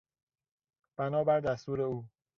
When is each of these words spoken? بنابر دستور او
بنابر 0.97 1.39
دستور 1.39 1.81
او 1.81 2.05